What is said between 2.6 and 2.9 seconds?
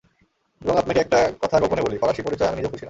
খুশি না।